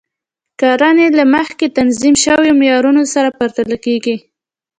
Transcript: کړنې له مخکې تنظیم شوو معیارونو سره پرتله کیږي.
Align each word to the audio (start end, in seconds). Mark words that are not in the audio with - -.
کړنې 0.61 1.07
له 1.17 1.23
مخکې 1.33 1.73
تنظیم 1.77 2.15
شوو 2.23 2.49
معیارونو 2.59 3.03
سره 3.13 3.35
پرتله 3.39 3.77
کیږي. 3.85 4.15